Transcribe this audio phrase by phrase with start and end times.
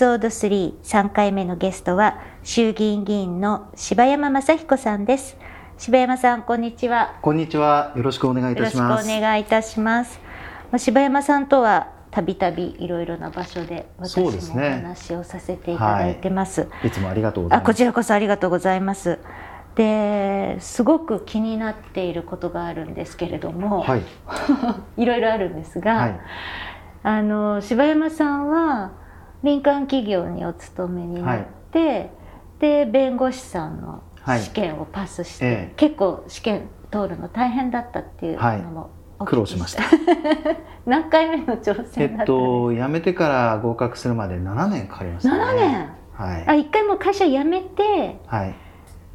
[0.00, 5.36] ソード3、3回目のゲストは衆議院議員の柴山正彦さんです。
[5.76, 7.18] 柴山さん、こんにちは。
[7.20, 7.92] こんにちは。
[7.94, 8.76] よろしくお願いいたします。
[8.78, 10.18] よろしくお願いいたします。
[10.70, 16.62] まあ、柴山さんとはたびたびいろいろな場所で私もお話をさせていただいてます。
[16.62, 17.68] はい、いつもありがとうございます。
[17.68, 19.18] あ、こちらこそありがとうございます。
[19.74, 24.02] で、すごく気になっていることがあるんですけれども、はい、
[24.96, 26.20] いろいろあるんですが、はい、
[27.02, 28.92] あの柴山さんは
[29.42, 32.10] 民間企業にお勤めになって、はい、
[32.58, 39.82] で弁護士さんの試験をパスして、はいええ、結構試験通るの大変だったっていうのも、はい、苦労しました。
[40.86, 48.54] 何回目の挑戦えっと辞めてから合格するまで7年かかりました、ね、7年、はい、あ一回も会社辞めて、はい、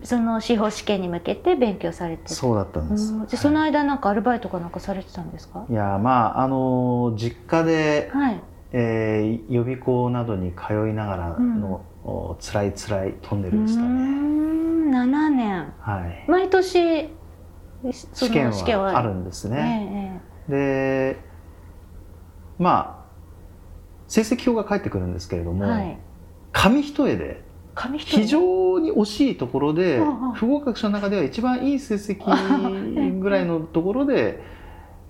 [0.04, 5.66] その司法試験に向けて勉強されてそうだったんです、でその間なんかアルバイトかなんかされてたんですか？
[5.70, 8.42] いやまああの実家で、はい
[8.78, 13.88] えー、予備校などに通いながらの、うん、辛い辛いトンネルでしたね。
[14.92, 17.10] 7年、はい、毎年
[18.12, 18.52] 試験
[18.82, 20.22] はあるんですね。
[20.50, 21.20] ええ、で
[22.60, 23.06] まあ
[24.10, 25.98] 成績表が返ってくるんですけれども、はい、
[26.52, 27.46] 紙一重で
[27.98, 30.02] 非常に惜しいところで
[30.34, 32.20] 不合格者の中では一番いい成績
[33.22, 34.54] ぐらいのところで。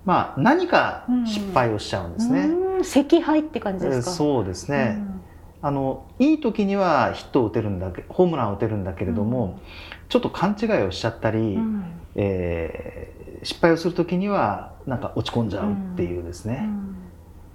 [0.06, 2.48] まあ、何か失敗をしちゃうんですね。
[2.86, 4.10] 惜敗って感じですか？
[4.12, 4.96] そうですね。
[4.98, 5.20] うん、
[5.62, 9.60] あのいい時にはヒットを打てるんだけホームランを打てるんだけれども、うん、
[10.08, 16.68] ちょっと勘違いをしちゃったり、うん、えー、失敗をする時にはなんか落ち込んじゃうっていうですね。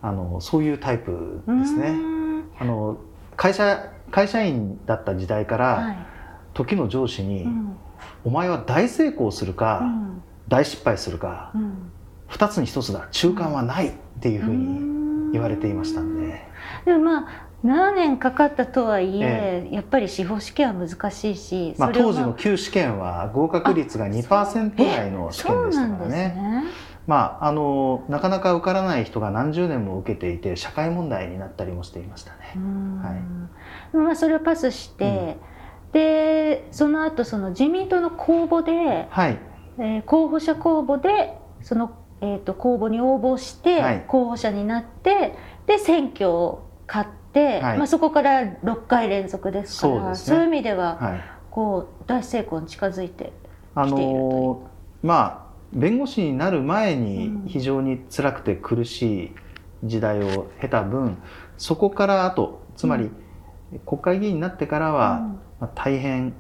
[0.02, 1.96] あのそういうタイプですね。
[2.60, 2.98] あの
[3.38, 5.98] 会社会社員だった時代から、はい、
[6.54, 7.48] 時の上司に、
[8.26, 9.84] お前は大成功するか、
[10.48, 11.54] 大失敗するか。
[12.30, 15.01] 2つに1つだ中間はないっていうふうに
[15.32, 16.42] 言われていましたんで。
[16.86, 26.16] でもまあ7年かかったとはいえ、ええ、やっぱり司法試験は難しいし、まあ、当時の旧試験は合格率が2%台の試験でしたからね。
[26.16, 26.64] ね。
[27.08, 32.56] まあ、あのなかなか受からない人が何十年も受けていて社会問題になったりもしていましたね。
[33.02, 33.16] は
[33.94, 35.38] い、まあ、それをパスして、
[35.88, 39.40] うん、でその後その自民党の公募で、はい。
[39.78, 45.34] えー、候補者公募でそのえーと、公募に応募して候補者になって、はい、
[45.66, 53.34] で選挙を勝って、はい、まあ、そこから6回連続ですからそう、ね,、いう意味では、はい、こう大成功に近づいて
[53.74, 59.32] あのー、まあ弁護士になる前に非常に辛くて苦しい
[59.84, 61.18] 時代を経た分、うん、
[61.58, 63.10] そこからあとつまり
[63.86, 65.28] 国会議員になってからは、うん、
[65.62, 66.34] まあ、大変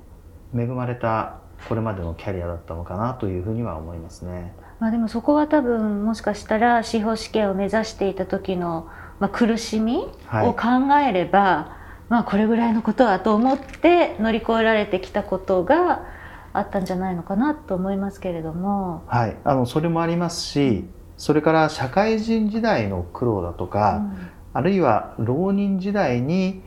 [0.53, 4.53] 恵まれたこれまでのキャリアだったのかなというふうには思いますね。
[4.81, 11.77] まあ、でもそこは多分もしかしたら司法試験を目指していた時の、まあ、苦しみを考えれば、は
[12.09, 16.03] い、まあこれぐらいのことはと思って乗り越えられてきたことが
[16.51, 19.03] あったんじゃないのかなと思いますけれども。
[19.05, 20.83] はい、あのそれもありますし
[21.15, 26.63] それから社会人時代の苦労だとか、うん、あるいは浪人時代に、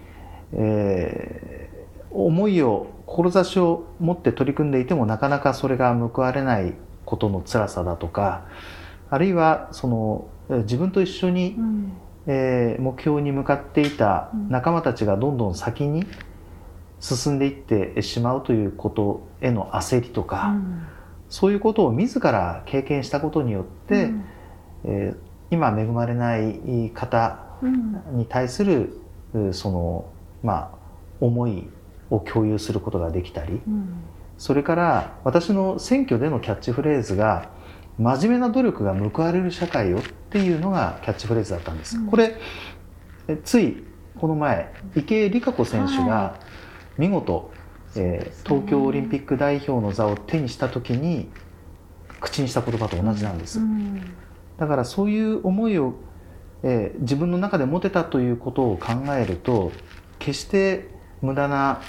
[0.52, 6.74] えー、思いを志を持って取り組んでいてもなかなかそれが報われない
[7.04, 8.46] ことの辛さだとか
[9.10, 10.28] あるいはその
[10.62, 11.92] 自分と一緒に、うん、
[12.26, 16.06] えー、目標に向かっていた仲間たちがどんどん先に
[17.00, 20.86] 進んでいってしまうということへの焦りとか、うん、
[21.28, 24.24] そういうことを自ら経験したことによって、うん、
[24.84, 25.16] えー、
[25.50, 27.38] 今恵まれない方
[28.12, 28.98] に対する、
[29.52, 30.10] その
[30.42, 30.78] まあ
[31.20, 31.68] 思い
[32.10, 33.60] を共有することができたり。
[34.44, 37.48] それから私の選挙でのキャッチフレーズが
[37.98, 41.96] 真面目な努力が報われる社会よっていうのがキャッチフレーズだったんです。
[41.96, 42.36] うん、これ
[43.42, 43.82] つい
[44.20, 46.38] この前池江璃花子選手が
[46.98, 47.52] 見事、
[47.96, 51.30] えー、東京オリンピック代表の座を手にした時に
[52.20, 53.60] 口にした言葉と同じなんです。
[53.60, 53.98] うん、
[54.58, 55.94] だからそういう思いを、
[56.62, 59.72] えー、自分の中で持てたということを考えると
[60.18, 60.90] 決して
[61.22, 61.80] 無駄な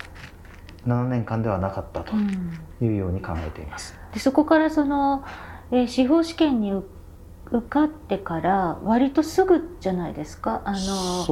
[0.88, 2.14] 7年間ではなかったと
[2.82, 3.96] いうように考えています。
[4.14, 5.24] でそこからその、
[5.72, 6.88] えー、司法試験に受
[7.52, 10.64] 受かってから割とすぐじゃないですか？
[10.66, 10.78] あの、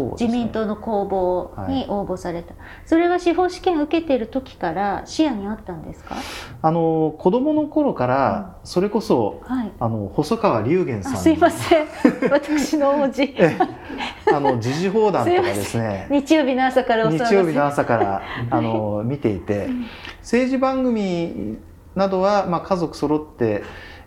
[0.05, 6.15] ね、自民党の公募に応募された、はい、それは司法試験受けてる時から視野にあったんですか？
[6.61, 11.87] あの子供の頃からそれこそ、うんはい、あの細川龍玄さんすいません。
[12.29, 13.23] 私の王子
[14.31, 16.07] あの時事放談とかですね。
[16.09, 19.69] 日曜日の朝から日曜日の朝から あの見ていて、
[20.19, 21.57] 政治番組
[21.95, 23.63] などは、まあ、家族揃って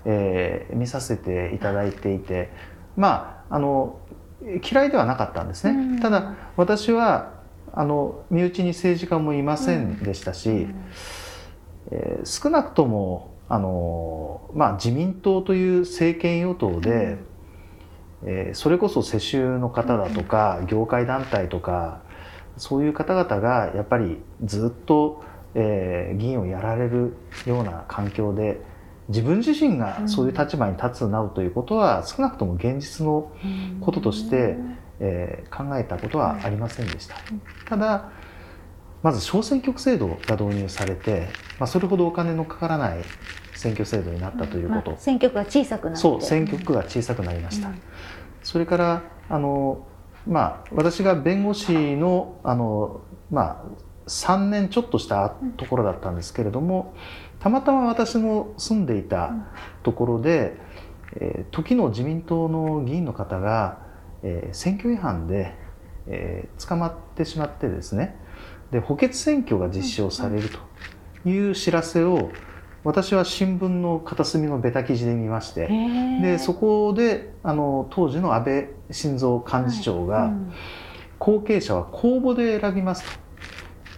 [0.06, 2.50] えー、見させていただいていて
[2.96, 3.98] まああの
[4.40, 7.34] 嫌いではなかったんですね、うん、ただ私は
[7.72, 10.74] あの身内に政治家もいませんでしたし、うん、
[11.90, 17.26] えー、少なくともあの、まあ、自民党という政権与党で、うん、
[18.24, 22.00] えー、それこそ世襲の方だとか、業界団体とか
[22.56, 25.22] そういう方々がやっぱりずっと、
[25.54, 27.16] えー、議員をやられる
[27.46, 28.60] ような環境で。
[29.08, 33.30] 自分自身がそういう立場に立つなどということは、少なくとも現実の
[33.80, 34.56] こととして、
[34.98, 37.14] えー、考えたことはありませんでした。
[37.68, 38.10] ただ
[39.02, 41.28] まず小選挙区制度が導入されて、
[41.60, 42.98] まあ、それほどお金のかからない
[43.56, 46.00] 選挙制度になったということ、まあ、選挙区が小さくなって。
[46.00, 47.80] そう選挙区が小さくなりました、うん、
[48.42, 49.86] それからあの、
[50.26, 53.00] まあ、私が弁護士のあの、
[53.30, 59.32] まあ、3年ちょっとしたところだったんですけれども、うんたまたま私の住んでいた
[59.82, 60.56] ところで、
[61.14, 63.78] えー、時の自民党の議員の方が、
[64.22, 65.54] えー、選挙違反で、
[66.06, 68.16] えー、捕まってしまってですね。
[68.70, 70.58] で補欠選挙が実施をされると
[71.28, 72.30] いう知らせを
[72.86, 75.66] 私は新聞の片隅のベタ記事で見まして
[76.22, 80.52] でそこであの当時の安倍晋三幹事長が、はいうん、
[81.18, 83.02] 後継者は公募で選びます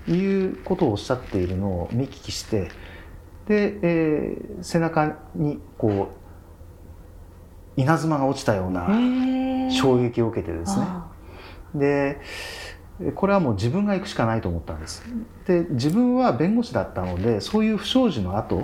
[0.07, 2.71] ということをおっしゃっているのを見聞きして
[3.47, 6.09] で、えー、背中にこ
[7.77, 8.89] う稲妻が落ちたような
[9.71, 10.87] 衝撃を受けてですね。
[11.75, 12.21] で
[13.15, 15.05] これはもう自分が行くしかないと思ったんです。
[15.47, 18.63] で自分は弁護士だったのでそういう不祥事の後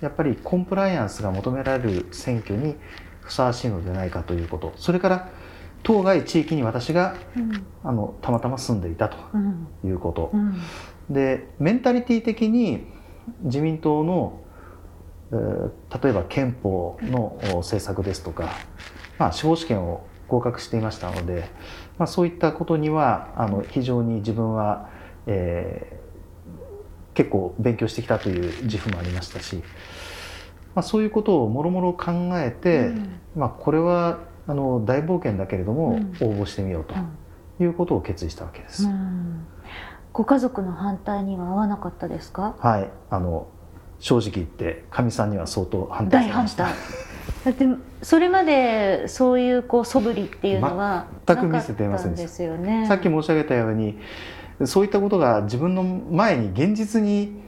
[0.00, 2.76] やっぱりコンプライアンスが求められる選挙に
[3.20, 4.72] ふさわしいのではないかということ。
[4.76, 5.28] それから
[5.82, 9.16] 当該地域に私が、うん、あのたまたま住んでいたと
[9.84, 12.86] いうこと、うんうん、でメンタリティ的に
[13.42, 14.40] 自民党の、
[15.30, 18.50] えー、例えば憲法の政策ですとか、
[19.18, 21.48] まあ、司法試験を合格していましたので、
[21.98, 24.88] まあ、そういったことにはあの非常に自分は、
[25.26, 29.56] えー、結構勉強してきたという自負もありましたし、
[30.74, 35.98] まあ、そういうことをもろもろ考えて、うん、まあ、これはあの大冒険だけれども、応
[36.32, 36.94] 募してみようと
[37.62, 38.86] いうことを決意したわけです。
[38.86, 39.46] うん。
[40.12, 42.56] ご家族の反対には合わなかったですか？
[42.58, 42.90] はい。
[43.10, 43.46] あの
[43.98, 46.68] 正直言ってかみさんには相当反対されました
[47.44, 47.66] だって
[48.02, 52.86] それまでそういうこう素振りっていうのは全く見せていませんですよね。
[52.86, 53.98] さっき申し上げたように
[54.64, 57.40] そういったことが自分の前に現実に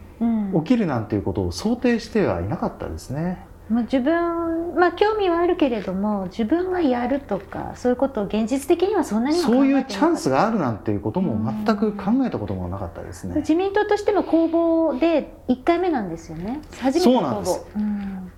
[0.54, 16.60] 起きるなんていうことを想定してはいなかったですね、まあ、自分、まあ、興味はあるけれども自分がやるとかそういうことを現実的にはそんなにそういうチャンスがあるなんていうことも全く考えたこともなかったですね、自民党としても公募で1回目なんですよね。
[16.80, 17.64] 初めて公募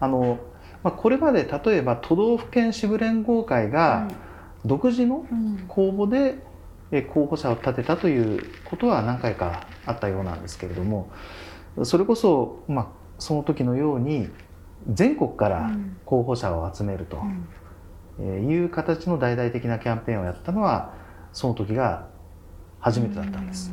[0.01, 0.39] あの、
[0.83, 4.09] まあ、これまで例えば都道府県支部連合会が
[4.65, 5.25] 独自の
[5.69, 6.43] 公募で
[7.03, 11.11] 候補者を立てたということは何回かあったようなんですけれども
[11.85, 12.87] それこそ、まあ、
[13.19, 14.29] その時のように
[14.91, 15.71] 全国から
[16.05, 17.23] 候補者を集めると
[18.21, 20.95] いう形の大々的なキャンペーンをやったのは
[21.33, 22.09] その時が
[22.81, 23.73] 初めてだったんです。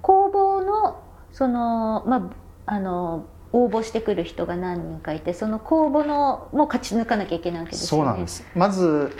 [0.00, 1.02] 公募の
[1.32, 2.30] その、ま
[2.66, 8.44] あ、あの応募してくる人が何人かいてその公募のも勝ち抜かなきゃいけないわけです、ね、そうなんです。
[8.54, 9.12] まず、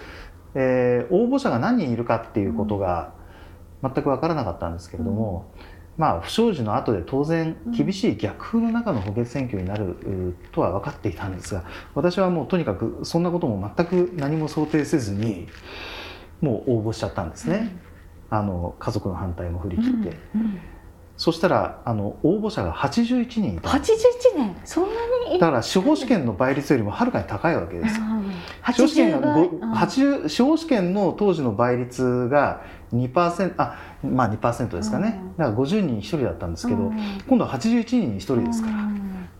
[0.55, 3.13] えー、応募者が何人いるかっていうことが
[3.83, 5.81] 全く分からなかったんですけれども、うん。
[6.01, 15.47] まあ、不祥事の後で当然厳しい逆風の中の補欠選挙になるとは分かっていたんですが私はもうとにかくそんなことも全く何も想定せずに
[16.41, 17.77] もう応募しちゃったんですね、
[18.31, 20.17] うん、あの家族の反対も振り切って。
[20.35, 20.41] うん。
[20.41, 20.61] うん
[21.21, 23.69] そしたらあの応募者が81人いた。
[23.69, 23.83] 81
[24.39, 24.57] 年。
[24.65, 24.91] そんな
[25.31, 28.01] にだから司法試験の倍率よりもはるかに高いわけです
[28.73, 32.63] 司法試験が司法試験の当時の倍率が
[32.95, 36.91] 2%あまあ2%ですかね、だから50人1人だったんですけど、
[37.29, 38.77] 今度は81人に1人ですから、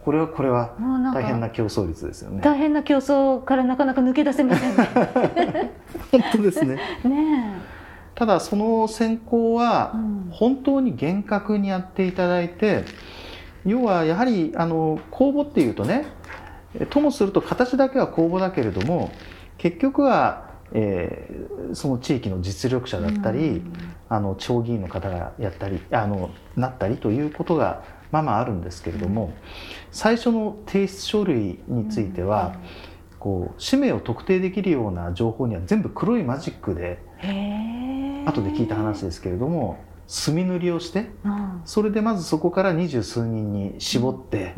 [0.05, 0.77] これはこれは
[1.15, 2.43] 大変な競争率ですよね。
[2.43, 5.73] 大変な競争からなかなか抜け出せませんね。
[6.13, 6.79] 本当ですね。
[7.09, 7.80] ね
[8.21, 9.95] ただその選考は
[10.31, 12.85] 本当に厳格にやっていただいて、
[13.65, 16.05] 要はやはりあの公募っていうとね
[16.91, 19.11] ともすると形だけは公募だけれども
[19.57, 23.73] 結局は、えー、その地域の実力者だったり、うん、
[24.11, 29.33] あの地方議員の方がやったりあのなったりということがまあまああるんですけれども、うん、
[29.93, 32.57] 最初の提出書類については、
[33.13, 41.11] うん、こう氏名を特定できるような情報には全部黒いマジックで後で聞いた話ですけれども墨塗りをして、
[41.65, 44.55] それでまずそこから二十数人に絞って、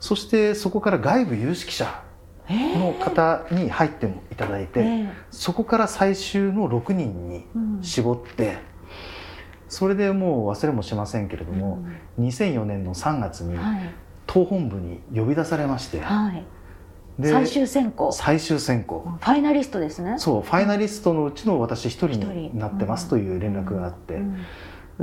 [0.00, 2.02] そしてそこから外部有識者
[2.48, 7.46] の方に入ってもいただいて、そこから最終の6人に
[7.80, 8.58] 絞って、
[9.68, 11.82] それでもう忘れもしませんけれども、
[12.18, 13.58] うん、2004年の3月に
[14.26, 16.44] 党本部に呼び出されまして、はい、
[17.22, 18.12] 最終選考。
[18.12, 19.06] 最終選考。
[19.20, 20.16] ファイナリストですね。
[20.18, 24.20] そうファイナリストのうちの私一人になってますという連絡があって、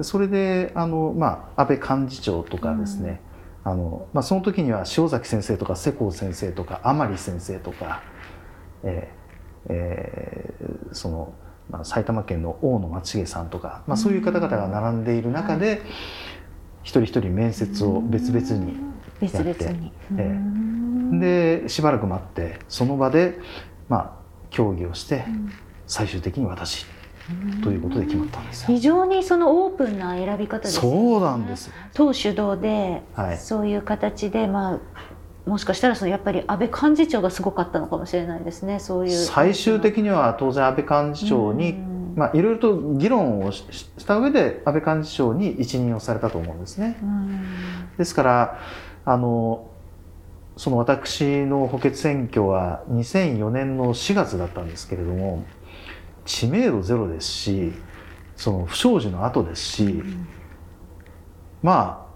[0.01, 3.22] それであの、まあ、安倍幹事長とかですね、
[3.63, 8.01] あのまあ、その時には塩崎先生とか世耕先生とか甘利先生とか、
[8.84, 11.34] えーえー、その
[11.70, 15.80] まあ、埼玉県の大野松重さんとか、まあ、そういう方々が並んでいる中で、はい、
[16.84, 18.77] 一人一人面接を別々に
[19.22, 19.75] やって、
[20.18, 20.81] えー、
[21.22, 23.40] でしばらく待ってその場で、
[23.88, 24.12] まあ、
[24.50, 25.24] 協議をして
[25.88, 26.86] 最終的に私
[27.63, 31.72] ということで決まったんです非常にそのオープンな選び方です、ね、そうなんです。
[31.94, 34.80] 党主導で、はい、そういう形で、まあ、
[35.50, 39.18] もしかしたらそのやっぱり安倍幹事長がすごかったのかもしれないですねそういう。
[39.18, 41.74] 最終的には当然安倍幹事長に、
[42.16, 46.98] まあ、いろいろと議論をした上で安倍幹事長に一任をされたと思うんですね。
[47.98, 48.60] ですから
[49.06, 49.71] あの
[50.62, 55.44] その私の補欠選挙は2004年の4月だったんですけれども
[56.24, 57.74] 知名度ゼロですし
[58.36, 60.03] その不祥事の後ですし、
[61.63, 62.08] ま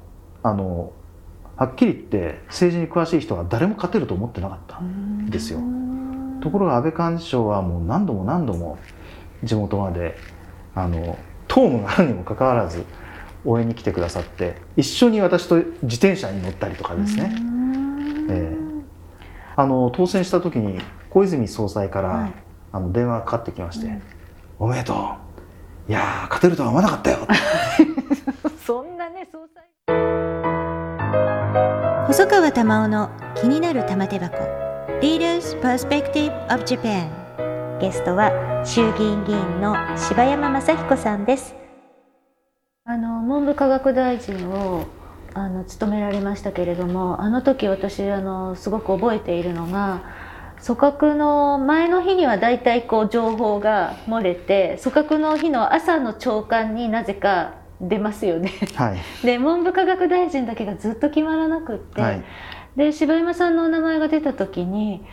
[0.43, 0.93] ああの
[1.55, 5.59] はっきり言って政治に詳しい人は誰も勝てると思ってなかったんですよ。
[6.39, 8.77] ところが安倍幹事長はもう何度も何度も
[9.43, 10.17] 地元まで
[10.75, 12.85] あの党務があるにもかかわらず
[13.43, 17.54] 応援に来てくださって一緒に私と自転車に乗ったりとかですね、
[18.29, 18.83] えー、
[19.55, 20.79] あの当選した時に
[21.09, 22.33] 小泉総裁から、はい、
[22.71, 24.01] あの電話がかかってきまして「うん、
[24.59, 24.97] おめでとう。
[25.87, 27.17] いや勝てるとは思わなかったよ」
[28.65, 29.63] そんなね総裁。
[32.07, 34.37] 細川玉緒の気になる玉手箱。
[35.01, 37.09] Leaders Perspective of Japan
[37.79, 38.31] ゲストは
[38.65, 41.53] 衆議院議員の柴山雅彦さんです。
[42.85, 44.85] あの文部科学大臣を
[45.35, 50.01] あの務められましたけれどもあの時私あのすごく覚えているのが
[50.65, 58.51] 組閣の前の日には大体こう情報が漏れて組閣の日の朝の朝刊になぜか出ますよね。
[58.75, 62.23] はい、 で文部科学大臣だけがずっと決まらなくって、はい、
[62.77, 65.05] で柴山さんのお名前が出た時に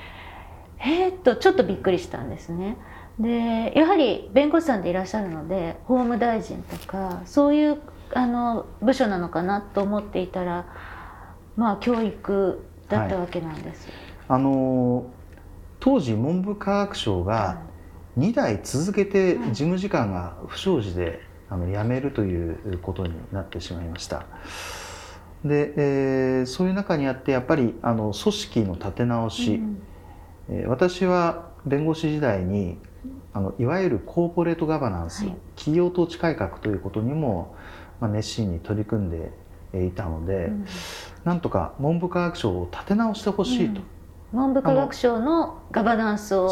[0.78, 2.76] えー、っとちょっとびっくりしたんですね。
[3.18, 7.78] でやはり弁護士さんでいらっしゃるので法務大臣とかそういう
[8.14, 10.66] あの部署なのかなと思っていたら
[11.57, 13.88] まあ教育だったわけなんです。
[13.88, 13.97] はい、
[14.28, 15.07] あの
[15.81, 17.62] 当時文部科学省が
[18.19, 24.26] 2代続けて事務次官が不祥事であの辞めるということになってしまいました。
[25.45, 29.83] で、えー、そういう中にあってやっぱりあの組織の立て直し、うん、
[30.49, 32.78] えー、私は弁護士時代に
[33.33, 37.57] あのいわゆるコーポレートガバナンス、はい、企業統治改革ということにも、
[38.02, 39.30] まあ、熱心に取り組んで
[39.87, 40.66] いたので、うん、
[41.25, 43.80] なんとか文部科学省を立て直してほしいと。
[44.32, 44.38] うん。
[44.38, 46.50] 文部科学省のガバナンスを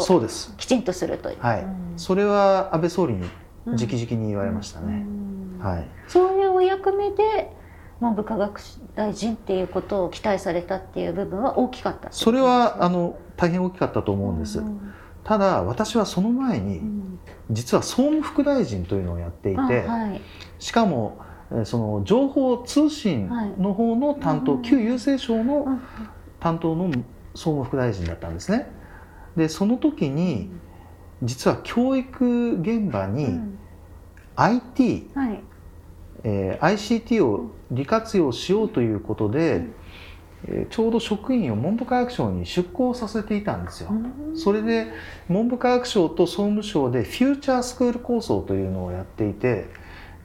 [0.57, 1.37] きちんとするという。
[1.41, 1.65] はい、
[1.97, 3.29] それは安倍総理に
[3.65, 5.05] 直々に言われましたね、
[5.59, 7.51] はい、そういうお役目で
[7.99, 8.59] 文部科学
[8.95, 14.63] 大臣っていうことを期待されたっていう部分は大きかったそれはあの大変大きかったと思うんです、
[15.23, 16.81] ただ私はその前に、
[17.49, 20.21] 実は総務副大臣というのをやっていて、はい、
[20.59, 21.19] しかも
[21.65, 25.79] その情報通信の方の担当、はい、旧郵政省の
[26.39, 26.91] 担当の
[27.33, 28.71] 総務副大臣だったんですね。
[29.35, 30.51] でその時に、
[31.23, 33.39] 実は教育現場に
[34.35, 35.21] IT、うん。
[35.21, 35.43] はい。
[36.23, 39.73] えー、ICT を利活用しようということで、うん。
[40.47, 43.89] えー、ちょうど職員を文部科学省に出向させていたんですよ。
[43.91, 44.87] うん、それで
[45.29, 49.67] 文部科学省と総務省でフューチャースクール構想というのをやっていて、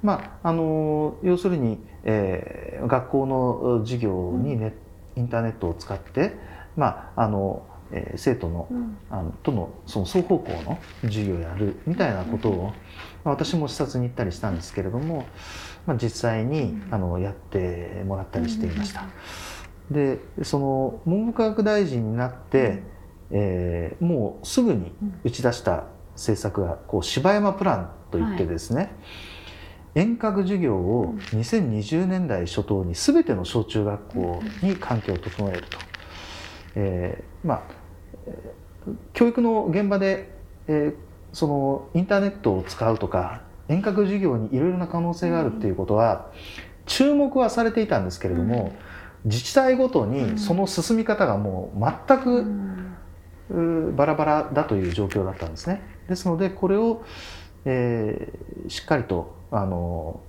[0.06, 4.72] まあ、あの要するに、えー、学校の授業にネ、
[5.16, 6.36] インターネットを使って、
[6.76, 8.68] まあ、あのえー、生徒の,、
[9.10, 12.72] あのとのその双方向の授業をやるみたいなことを、
[13.22, 15.24] まあ、私も視察に行ったりしたんですけれども、
[15.86, 19.04] まあ、実際にあのやってもらったりしていました。
[19.88, 22.82] でその文部科学大臣になって
[23.30, 24.92] えー、もうすぐに
[25.24, 25.84] 打ち出した
[26.14, 28.90] 政策がこう柴山プランといってですね、はい
[29.96, 35.78] 遠隔授業を2020年代初頭に全ての小中学校に環境を整えると、
[36.74, 37.62] えー、まあ
[39.14, 40.30] 教育の現場で、
[40.68, 40.94] えー、
[41.32, 46.30] そのインターネットを使うとか遠隔授業にいろいろな可能性があるっていうことは
[46.84, 48.76] 注目はされていたんですけれども、
[49.24, 55.82] 自治体ごとにその進み方がもう全くバラバラだという状況だったんですね。
[56.08, 57.04] ですのでこれを、
[57.64, 60.20] えー、しっかりとあの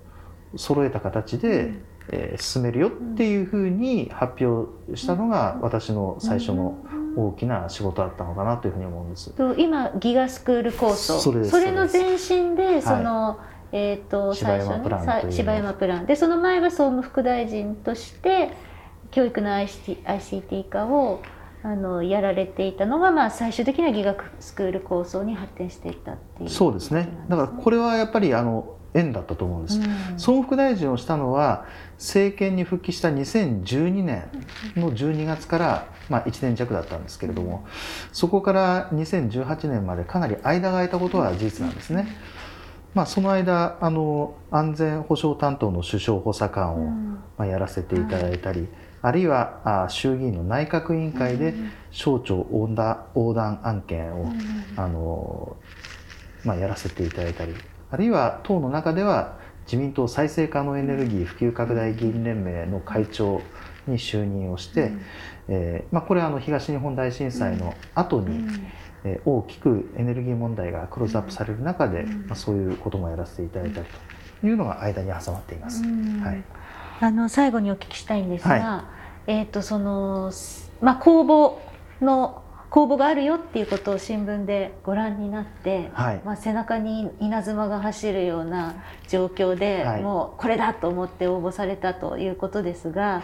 [0.55, 6.77] 揃えた形で、うん、えー、進めるよっていうふうに発表したのが私の最初の
[7.15, 9.33] 大きな仕事だったのかなというふうに思うんです。
[9.57, 11.19] 今ギガスクール構想。
[11.19, 13.37] それの前身でその、は
[13.73, 16.05] い、えーと、最初に柴山プラン。
[16.05, 18.51] でその前は総務副大臣として
[19.11, 21.21] 教育の ICT, ICT 化を
[21.63, 27.09] あのやられていたのが、まあ、最終的にはギガスクール構想に発展していったっていう、そうですね。
[27.27, 29.85] だからこれはやっぱりあの縁だったと思うんです、うん、
[30.17, 31.65] 総務副大臣をしたのは
[31.97, 34.29] 政権に復帰した2012年
[34.75, 37.65] の12月から、まあ、1年弱だったんですけれども
[38.11, 42.07] そこから2018年までかなり間が空いたことは事実なんですね。
[42.93, 46.89] まあ、その間あの安全保障担当の首相補佐官を、
[47.37, 48.67] まあ、やらせていただいたり、
[49.03, 51.53] あるいはあ衆議院の内閣委員会で
[51.91, 54.33] 省庁横断横断案件を、
[54.75, 55.57] あの
[56.43, 57.53] まあ、やらせていただいたり
[57.89, 63.41] あるいは党の中では自民党再生可能エネルギー普及拡大議員連盟の会長
[63.85, 65.01] に就任をして、うん、
[65.49, 68.67] えー、まあ、これはあの東日本大震災の後に、うん、
[69.03, 73.87] えー、大きくエネルギー問題がクローズアップされる中で、うん、まあ、そういうこともやらせていただいたり
[74.41, 75.83] というのが間に挟まっています。
[75.83, 76.43] はい、
[77.01, 78.85] あの最後にお聞きしたいんですが、は
[79.27, 80.31] い、えっ、ー、とその
[80.81, 81.57] まあ公募
[82.03, 93.23] の公募があるよっていうことを新聞でご覧になって、はい、まあ、背中に稲妻が走るような状況で、はい、もうこれだと思って応募されたということですが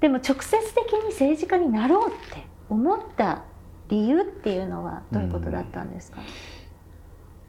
[0.00, 3.44] でも直接的に政治家になろうって思った
[3.88, 6.26] 理由っていうのはどういうことだったんですか、うん、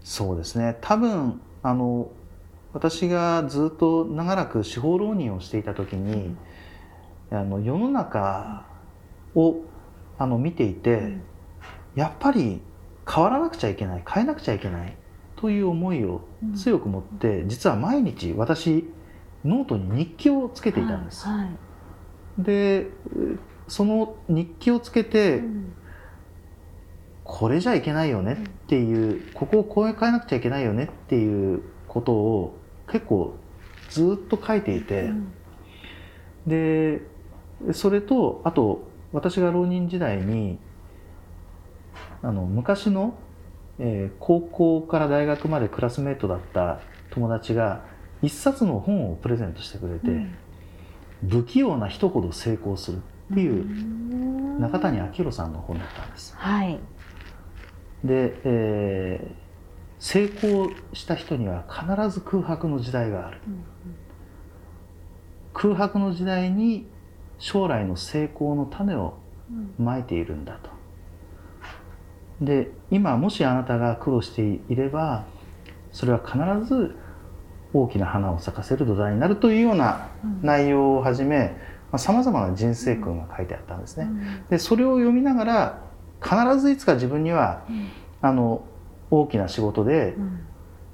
[0.04, 0.78] そうですね。
[0.82, 2.10] 多分あの
[2.74, 6.36] 私がずっと長らく司法浪人をしていた時に、
[7.32, 8.66] うん、あの世の中
[9.36, 9.62] を
[10.22, 11.22] あの見ていて、うん、
[11.96, 12.62] やっぱり
[13.12, 14.96] 変わらなくちゃいけない変えなくちゃいけない
[15.36, 16.22] という思いを
[16.56, 18.88] 強く持って、うん、実は毎日私
[19.44, 21.26] ノートに日記をつけていたんです。
[21.26, 21.50] はいはい、
[22.38, 22.88] で
[23.68, 25.74] その日記をつけて、うん、
[27.24, 32.58] これじゃいけないよねっていう、ここをこう変えなくちゃいけないよねっていうことを
[32.92, 33.36] 結構
[33.90, 35.10] ずっと書いていて、
[36.46, 37.02] で
[37.72, 40.60] それとあと私が浪人時代に
[42.22, 43.16] あの昔の、
[43.80, 47.84] えー、高校から大学までクラスメートだった友達が
[48.22, 52.98] 一冊の本をプレゼントしてくれて、うん、不器用な人ほど成功する
[53.32, 56.36] っていう中谷明宏さんの本だったんです。
[56.38, 56.80] はい、
[58.04, 59.36] で、えー、
[60.00, 63.40] 成功した人には必ず空白の時代がある。
[63.48, 63.64] うん、
[65.54, 66.88] 空白の時代に
[67.42, 69.16] 将来の成功の種を
[69.80, 70.70] まいているんだと。
[72.40, 75.26] で今もしあなたが苦労していれば
[75.92, 76.96] それは必ず
[77.74, 80.08] 大きな花を咲かせる土台になるというような
[80.42, 81.56] 内容をはじめ
[81.98, 84.08] さまざ、まな人生訓が書いてあったんですね。
[84.50, 85.82] でそれを読みながら
[86.24, 87.66] 必ずいつか自分には、
[88.22, 88.64] あの
[89.10, 90.16] 大きな仕事で、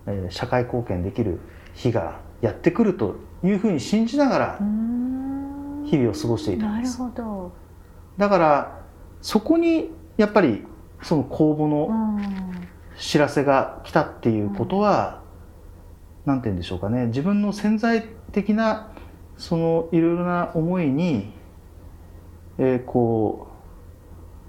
[0.08, 1.40] え社会貢献できる
[1.76, 4.60] 日がやってくるというふうに信じながら
[5.90, 7.00] 日々を過ごしていたんです。
[7.00, 7.52] なるほど。
[8.18, 8.80] だから
[9.22, 10.66] そこにやっぱり
[11.02, 12.20] その公募の
[12.98, 15.22] 知らせが来たっていうことは
[16.26, 17.08] 何、うん、て言うんでしょうかね。
[17.08, 18.92] 自分の潜在的な
[19.38, 21.32] そのいろいろな思いに、
[22.58, 23.48] えー、こ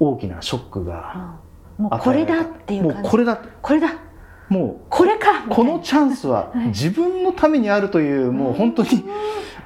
[0.00, 1.36] う大きなショックが、
[1.78, 3.36] うん、もうこれだっていうもうこれだ。
[3.36, 4.08] これだ。
[4.48, 9.04] もうこれかこのチャンスは自分のためにあるという、もう本当に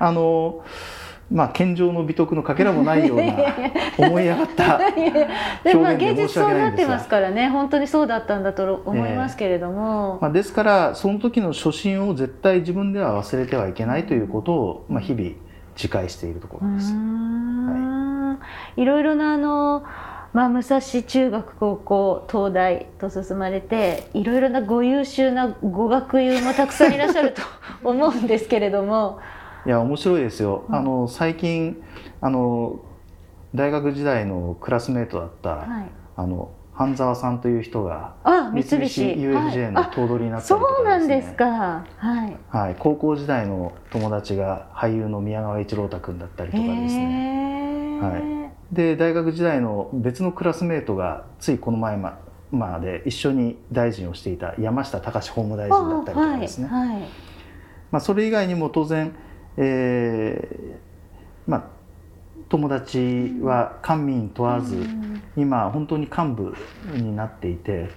[0.00, 0.64] あの
[1.32, 3.34] まあ、健常の美徳のかけらもないような
[3.98, 4.78] 思い上がった
[5.64, 15.30] でもまあ現実そうなってますからね本当にそうだったんだと思いますけれども、えー、まあ、ですからその時の初心を絶対自分では忘れてはいけないということを、まあ、日々
[15.74, 16.92] 自戒しているところです。
[16.94, 18.36] は
[18.76, 19.84] い、いろいろなあの
[20.32, 27.42] まあ、武蔵中学高校東大と進まれていろいろなご優秀なご学友もたくさんいらっしゃると
[27.84, 29.20] 思うんですけれども
[29.66, 31.82] いや面白いですよ、うん、あの最近
[32.20, 32.80] あの
[33.54, 41.44] 大学時代のクラスメートだった、はい、ああの半沢さんという人が三菱 UFJ の頭取になったりとか、ね、そうなんですか、
[41.96, 48.18] はい、はい、高校時代の友達が俳優の宮川一郎太君だったりとかですね、は
[48.72, 52.18] い、で大学時代の別のクラスメートがついこの前ま
[52.50, 56.88] まで一緒に大臣をしていた山下隆法務大臣だったりとかですね、はい。
[56.88, 57.02] はい、
[57.90, 59.14] まあ、それ以外にも当然、
[59.56, 61.64] えーまあ、
[62.48, 64.86] 友達は官民問わず、
[65.36, 66.54] 今本当に幹部
[66.94, 67.90] になっていて、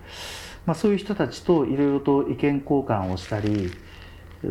[0.66, 3.72] まあ、そういう人たちといろいろと意見交換をしたり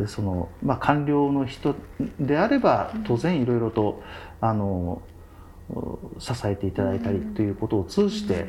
[0.07, 1.75] その、まあ、官僚の人
[2.19, 4.01] であれば当然いろいろと
[4.41, 5.01] あの
[6.19, 8.47] 支えていただいたりということを通じて、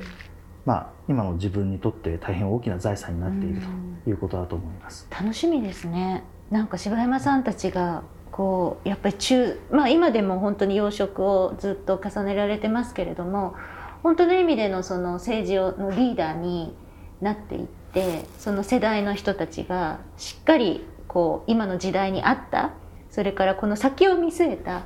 [0.64, 3.62] まあ、今の自分にとって大変大きな財産になっている
[4.04, 5.08] ということだと思います。
[5.10, 6.24] 楽しみですね。
[6.50, 13.54] なんか柴山さんたちがこうやっぱり中、まあ、今でも本当に養殖をずっと重ねられてますけれども
[14.02, 16.74] 本当の意味でのその政治をのリーダーに
[17.20, 22.72] なっていってその世代の人たちがしっかりこう今の時代に合った
[23.10, 24.84] それからこの先を見据えた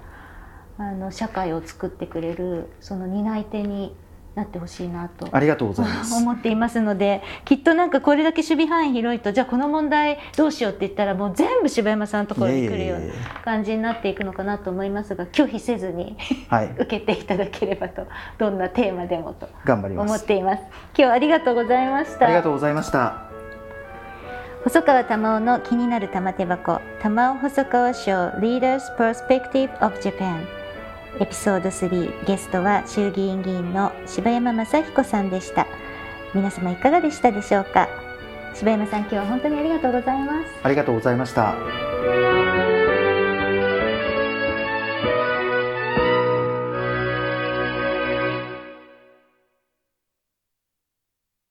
[0.78, 3.94] あの社会を作ってくれるその担い手に
[4.34, 6.14] なってほしいなとありがとうございます。
[6.14, 13.12] 思っていますのできっとなんかこれだけ守備範囲広いとじゃあこの問題どうしようって言ったらもう全部柴山さんのところに来るような
[13.44, 16.16] 感じになっていくのかなと思いますが拒否せずに
[16.48, 18.06] はい、 受けていただければと
[18.38, 20.10] どんなテーマでもと頑張ります。
[20.10, 20.62] 思っています。
[20.62, 22.26] 今日はありがとうございました。
[22.26, 23.30] ありがとうございました。
[24.62, 30.59] 細川玉緒の気になる玉手箱玉緒細川賞 Leaders Perspective of Japan
[31.18, 35.66] エピソード3ゲストは衆議院議員の柴山雅彦さんでした。
[36.34, 37.88] 皆様いかがでしたでしょうか？
[38.54, 40.46] 柴山さん今日は本当にありがとうございます。
[40.62, 41.54] ありがとうございました。